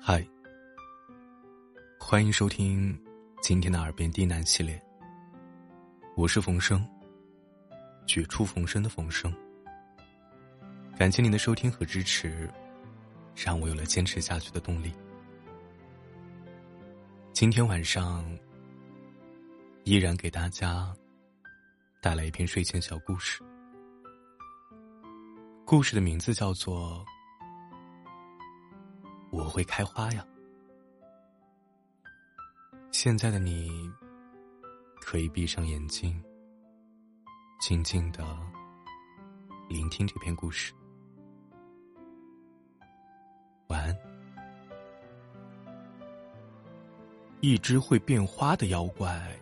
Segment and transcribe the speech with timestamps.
[0.00, 0.26] 嗨，
[1.98, 2.98] 欢迎收听
[3.40, 4.80] 今天的耳边低喃系列。
[6.16, 6.86] 我是冯生，
[8.06, 9.32] 绝处逢生的冯生。
[10.98, 12.50] 感谢您的收听和支持，
[13.34, 14.92] 让我有了坚持下去的动力。
[17.32, 18.24] 今天晚上
[19.84, 20.94] 依然给大家
[22.00, 23.42] 带来一篇睡前小故事，
[25.64, 27.04] 故事的名字叫做。
[29.32, 30.22] 我会开花呀！
[32.90, 33.90] 现在的你，
[35.00, 36.22] 可以闭上眼睛，
[37.58, 38.22] 静静的
[39.70, 40.74] 聆听这篇故事。
[43.68, 43.96] 晚安。
[47.40, 49.34] 一只会变花的妖怪，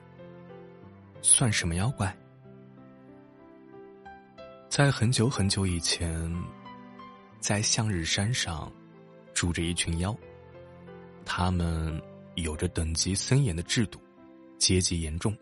[1.21, 2.17] 算什么妖怪？
[4.69, 6.33] 在很久很久以前，
[7.41, 8.73] 在向日山上。
[9.41, 10.15] 住着一群妖，
[11.25, 11.99] 他们
[12.35, 13.99] 有着等级森严的制度，
[14.59, 15.35] 阶级严重。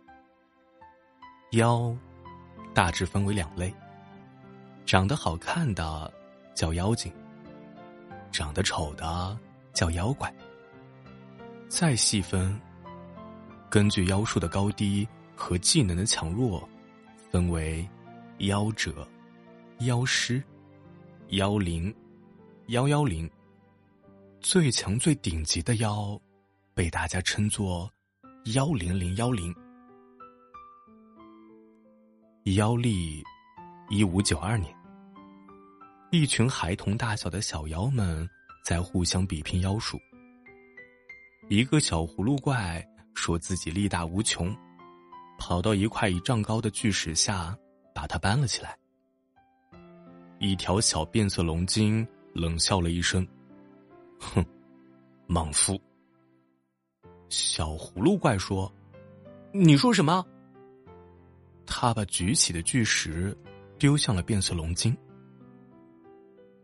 [1.50, 1.92] 妖
[2.72, 3.74] 大致分为两类：
[4.86, 6.14] 长得好看的
[6.54, 7.12] 叫妖精，
[8.30, 9.36] 长得丑的
[9.74, 10.32] 叫妖怪。
[11.66, 12.56] 再细分，
[13.68, 16.68] 根据妖术的高低和技能的强弱，
[17.32, 17.84] 分为
[18.38, 19.04] 妖者、
[19.80, 20.40] 妖师、
[21.30, 21.92] 妖灵、
[22.68, 23.28] 妖妖灵。
[24.40, 26.18] 最强最顶级的妖，
[26.72, 27.90] 被大家称作
[28.54, 29.52] “幺零零幺零”。
[32.56, 33.22] 妖历
[33.90, 34.72] 一五九二年，
[36.12, 38.26] 一群孩童大小的小妖们
[38.64, 39.98] 在互相比拼妖术。
[41.48, 42.82] 一个小葫芦怪
[43.14, 44.56] 说自己力大无穷，
[45.36, 47.54] 跑到一块一丈高的巨石下，
[47.92, 48.78] 把它搬了起来。
[50.38, 53.26] 一条小变色龙精冷笑了一声。
[54.18, 54.44] 哼，
[55.26, 55.80] 莽夫！
[57.28, 58.72] 小葫芦怪说
[59.52, 60.24] ：“你说什么？”
[61.66, 63.36] 他把举起的巨石
[63.78, 64.96] 丢向了变色龙精。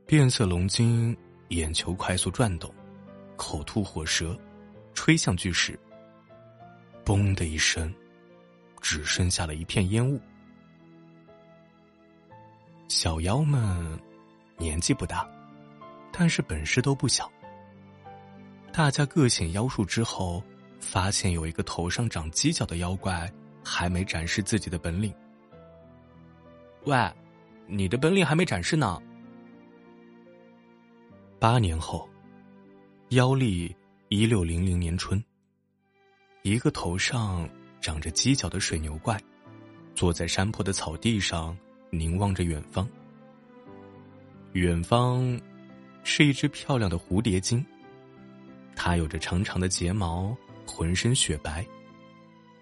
[0.06, 1.17] 变色龙精
[1.49, 2.73] 眼球快速转动，
[3.37, 4.39] 口吐火舌，
[4.95, 5.79] 吹向巨石。
[7.05, 7.93] 嘣的一声，
[8.81, 10.19] 只剩下了一片烟雾。
[12.89, 13.99] 小妖们
[14.56, 15.29] 年纪不大，
[16.12, 17.31] 但是本事都不小。
[18.77, 20.43] 大家各显妖术之后，
[20.81, 23.33] 发现有一个头上长犄角的妖怪
[23.65, 25.15] 还没展示自己的本领。
[26.83, 26.97] 喂，
[27.69, 29.01] 你的本领还没展示呢。
[31.39, 32.09] 八年后，
[33.11, 33.73] 妖历
[34.09, 35.23] 一六零零年春，
[36.43, 37.49] 一个头上
[37.81, 39.17] 长着犄角的水牛怪，
[39.95, 41.56] 坐在山坡的草地上，
[41.91, 42.89] 凝望着远方。
[44.55, 45.41] 远方，
[46.03, 47.65] 是一只漂亮的蝴蝶精。
[48.77, 50.37] 它有着长长的睫毛，
[50.67, 51.65] 浑身雪白，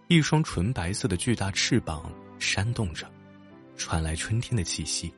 [0.08, 3.10] 一双纯白色的巨大翅膀扇动着，
[3.76, 5.12] 传来春天的气息。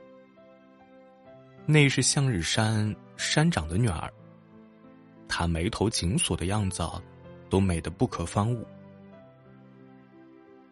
[1.67, 4.13] 那是向日山山长的女儿。
[5.29, 6.83] 她眉头紧锁的样子，
[7.49, 8.67] 都美得不可方物。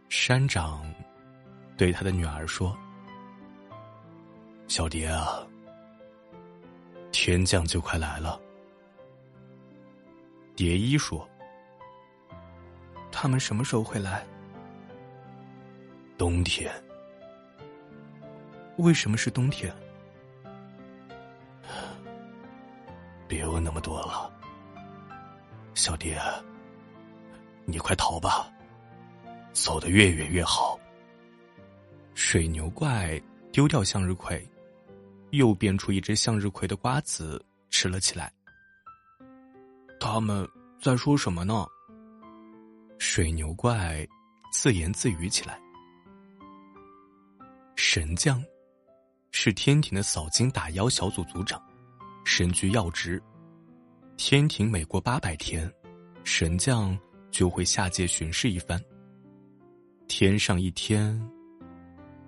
[0.09, 0.85] 山长
[1.77, 2.77] 对他的女儿说
[4.69, 5.45] ：“小蝶啊，
[7.11, 8.39] 天降就快来了。”
[10.55, 11.29] 蝶衣说
[13.11, 14.25] ：“他们什么时候会来？
[16.19, 16.71] 冬天。
[18.77, 19.75] 为什么是冬天？
[23.27, 24.31] 别问那么多了，
[25.75, 26.21] 小蝶，
[27.65, 28.53] 你快逃吧，
[29.53, 30.79] 走得越远越好。”
[32.15, 33.21] 水牛怪
[33.51, 34.47] 丢掉向日葵，
[35.31, 38.31] 又变出一只向日葵的瓜子吃了起来。
[40.05, 40.45] 他们
[40.81, 41.65] 在说什么呢？
[42.99, 44.05] 水牛怪
[44.53, 45.57] 自言自语起来。
[47.77, 48.43] 神将
[49.31, 51.63] 是天庭的扫金打妖小组组长，
[52.25, 53.23] 身居要职。
[54.17, 55.73] 天庭每过八百天，
[56.25, 56.99] 神将
[57.31, 58.83] 就会下界巡视一番。
[60.09, 61.17] 天上一天，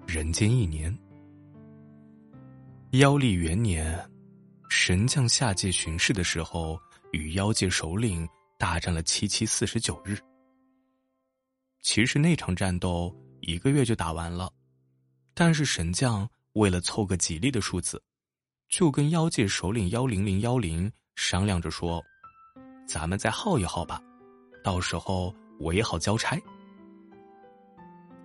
[0.06, 0.96] 人间一年。
[2.92, 4.00] 妖历元年，
[4.70, 6.78] 神将下界巡视的时候。
[7.14, 8.28] 与妖界首领
[8.58, 10.18] 大战了七七四十九日。
[11.80, 14.50] 其实那场战斗一个月就打完了，
[15.32, 18.02] 但是神将为了凑个吉利的数字，
[18.68, 22.02] 就跟妖界首领幺零零幺零商量着说
[22.84, 24.02] ：“咱们再耗一耗吧，
[24.64, 26.36] 到时候我也好交差。”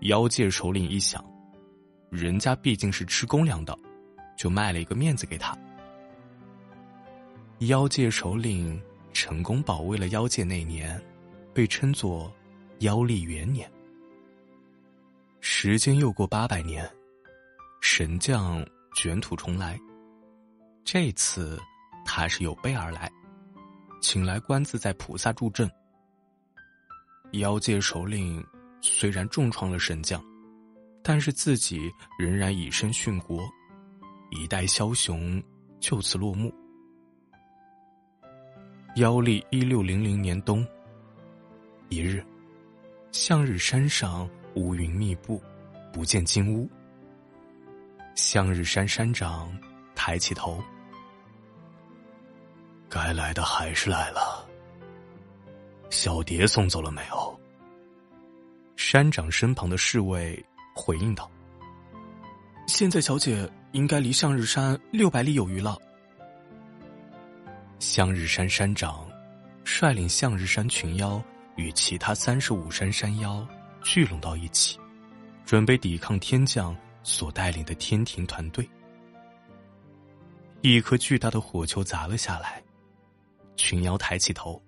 [0.01, 1.23] 妖界首领一想，
[2.09, 3.77] 人家毕竟是吃公粮的，
[4.35, 5.55] 就卖了一个面子给他。
[7.59, 10.99] 妖界首领成功保卫了妖界那年，
[11.53, 12.33] 被称作
[12.79, 13.69] 妖历元年。
[15.41, 16.89] 时间又过八百年，
[17.81, 18.65] 神将
[18.95, 19.77] 卷土重来。
[20.85, 21.59] 这次
[22.05, 23.11] 他是有备而来，
[24.01, 25.69] 请来观自在菩萨助阵。
[27.33, 28.41] 妖界首领
[28.79, 30.23] 虽然重创了神将，
[31.03, 33.43] 但是自己仍然以身殉国，
[34.31, 35.43] 一代枭雄
[35.81, 36.53] 就此落幕。
[38.99, 40.67] 妖历一六零零年冬，
[41.87, 42.21] 一日，
[43.13, 45.41] 向日山上乌云密布，
[45.93, 46.69] 不见金乌。
[48.13, 49.57] 向日山山长
[49.95, 50.61] 抬起头，
[52.89, 54.45] 该来的还是来了。
[55.89, 57.39] 小蝶送走了没有？
[58.75, 60.45] 山长身旁的侍卫
[60.75, 61.31] 回应道
[62.67, 65.77] ：“现在小姐应该离向日山六百里有余了。”
[67.79, 69.07] 向日山山长
[69.63, 71.21] 率领向日山群妖
[71.55, 73.45] 与其他三十五山山妖
[73.81, 74.77] 聚拢到一起，
[75.45, 78.67] 准备抵抗天将所带领的天庭团队。
[80.61, 82.61] 一颗巨大的火球砸了下来，
[83.55, 84.61] 群妖抬起头，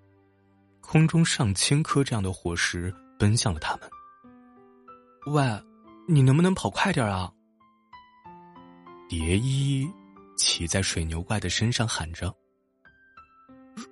[0.79, 3.89] 空中上千颗这样的火石奔向了他们。
[5.27, 5.43] 喂，
[6.07, 7.31] 你能不能跑快点啊？
[9.09, 9.85] 蝶衣
[10.37, 12.33] 骑在水牛怪的身上喊着。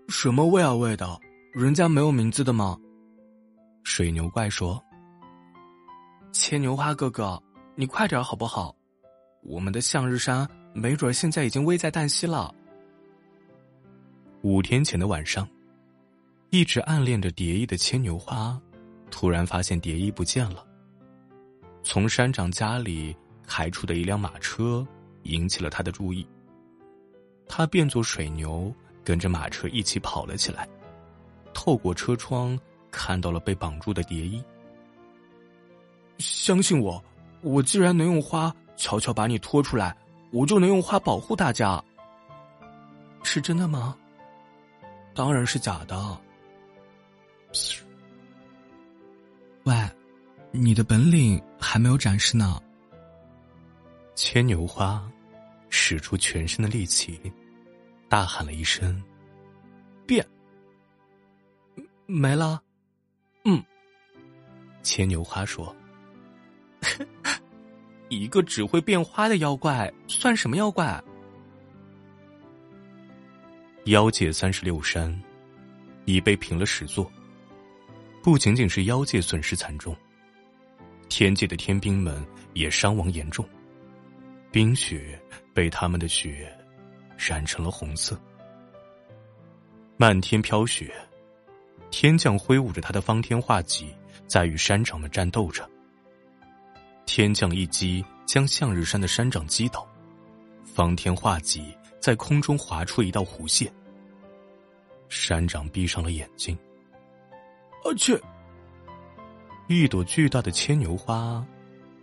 [0.08, 1.20] 什么喂啊喂的？
[1.54, 2.78] 人家没有名字的吗？
[3.84, 4.84] 水牛怪说
[6.32, 7.42] ：“牵牛花哥哥，
[7.76, 8.76] 你快点好不好？
[9.42, 12.54] 我们的向日山没准现在已经危在旦夕了。”
[14.44, 15.48] 五天前的晚上，
[16.50, 18.60] 一直暗恋着蝶衣的牵牛花，
[19.10, 20.66] 突然发现蝶衣不见了。
[21.82, 23.16] 从山长家里
[23.48, 24.86] 开出的一辆马车
[25.24, 26.28] 引起了他的注意，
[27.48, 28.74] 他变作水牛。
[29.10, 30.70] 跟着马车一起跑了起来，
[31.52, 32.56] 透过车窗
[32.92, 34.40] 看到了被绑住的蝶衣。
[36.20, 37.04] 相信我，
[37.42, 39.98] 我既然能用花悄悄把你拖出来，
[40.32, 41.84] 我就能用花保护大家。
[43.24, 43.98] 是真的吗？
[45.16, 46.22] 当然是假的。
[49.64, 49.76] 喂，
[50.52, 52.62] 你的本领还没有展示呢。
[54.14, 55.04] 牵牛花
[55.72, 57.20] 使出全身的力气。
[58.10, 59.02] 大喊了一声
[60.06, 60.26] ：“变！”
[62.08, 62.62] 没了。
[63.46, 63.64] 嗯，
[64.82, 65.74] 牵牛花说
[68.10, 71.02] ：“一个只会变花的妖怪算什么妖怪？”
[73.86, 75.18] 妖界三十六山
[76.06, 77.10] 已被平了十座，
[78.24, 79.96] 不仅仅是妖界损失惨重，
[81.10, 83.48] 天界的天兵们也伤亡严重，
[84.52, 85.20] 冰雪
[85.54, 86.56] 被他们的血。
[87.20, 88.18] 染成了红色，
[89.98, 90.96] 漫天飘雪，
[91.92, 93.94] 天将挥舞着他的方天画戟，
[94.26, 95.70] 在与山长们战斗着。
[97.06, 99.86] 天将一击将向日山的山长击倒，
[100.64, 103.70] 方天画戟在空中划出一道弧线。
[105.10, 106.58] 山长闭上了眼睛，
[107.84, 108.18] 而且，
[109.68, 111.46] 一朵巨大的牵牛花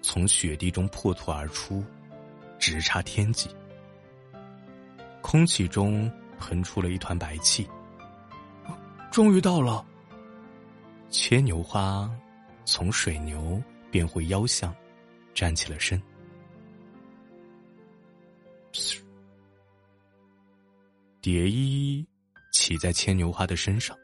[0.03, 1.83] 从雪地中破土而出，
[2.59, 3.49] 直插天际。
[5.28, 6.08] 空气中
[6.38, 7.69] 喷出了一团白气。
[9.11, 9.84] 终于到了。
[11.10, 12.08] 牵牛花
[12.65, 13.60] 从水牛
[13.91, 14.72] 变回妖象，
[15.34, 16.01] 站起了身。
[21.20, 22.06] 蝶衣
[22.53, 23.96] 骑在牵牛花的身上。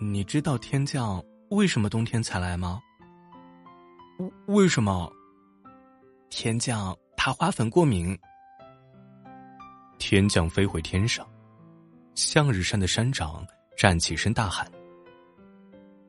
[0.00, 2.80] 你知道天降为什么冬天才来吗？
[4.46, 5.08] 为什么？
[6.30, 8.18] 天降怕花粉过敏。
[10.04, 11.24] 天将飞回天上，
[12.16, 14.68] 向日山的山长站起身大喊：“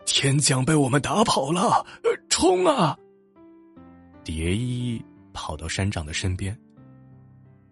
[0.03, 1.85] 天将被我们打跑了，
[2.27, 2.97] 冲啊！”
[4.25, 4.99] 蝶衣
[5.31, 6.59] 跑到山长的身边：“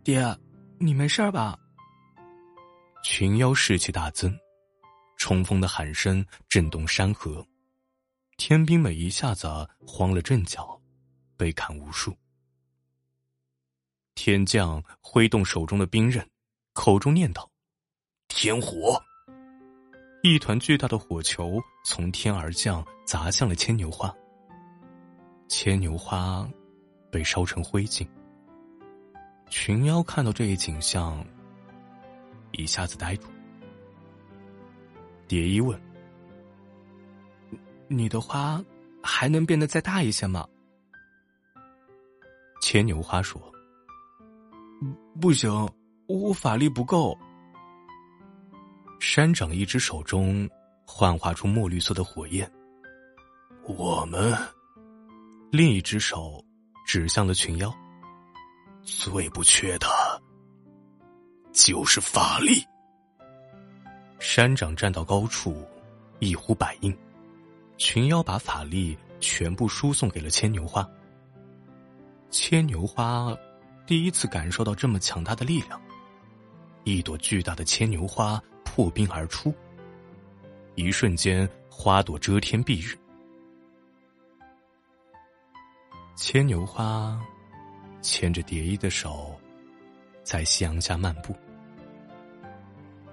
[0.06, 0.24] 爹，
[0.78, 1.58] 你没事吧？”
[3.04, 4.32] 群妖士气大增，
[5.18, 7.44] 冲锋的喊声震动山河，
[8.38, 9.48] 天兵们一下子
[9.88, 10.80] 慌了阵脚，
[11.36, 12.16] 被砍无数。
[14.16, 16.26] 天将挥动手中的兵刃，
[16.74, 17.50] 口中念道
[18.28, 19.02] ：“天火！”
[20.22, 24.14] 一团巨大的火球从天而降，砸向了牵牛花。
[25.48, 26.48] 牵牛花
[27.12, 28.08] 被烧成灰烬。
[29.50, 31.26] 群妖看到这一景象，
[32.52, 33.28] 一下子呆住。
[35.28, 35.80] 蝶衣问
[37.90, 38.64] ：“你的花
[39.02, 40.48] 还能变得再大一些吗？”
[42.62, 43.42] 牵牛花说。
[45.20, 45.50] 不行，
[46.08, 47.18] 我法力不够。
[49.00, 50.50] 山长一只手中
[50.86, 52.50] 幻化出墨绿色的火焰。
[53.64, 54.36] 我们
[55.52, 56.44] 另一只手
[56.86, 57.74] 指向了群妖。
[58.84, 59.88] 最不缺的，
[61.52, 62.66] 就是法力。
[64.20, 65.64] 山长站到高处，
[66.20, 66.98] 一呼百应，
[67.78, 70.88] 群妖把法力全部输送给了牵牛花。
[72.32, 73.38] 牵牛花
[73.92, 75.78] 第一次感受到这么强大的力量，
[76.86, 79.54] 一朵巨大的牵牛花破冰而出，
[80.76, 82.98] 一瞬间花朵遮天蔽日。
[86.16, 87.22] 牵牛花
[88.02, 89.38] 牵着蝶衣的手，
[90.24, 91.36] 在夕阳下漫步。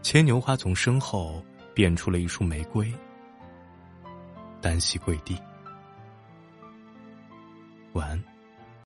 [0.01, 1.45] 牵牛花从身后
[1.75, 2.89] 变出了一束玫瑰，
[4.61, 5.37] 单膝跪地。
[7.95, 8.28] 晚安。